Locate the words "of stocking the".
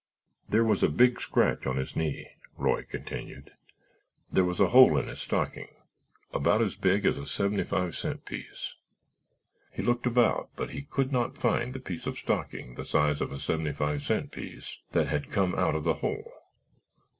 12.07-12.83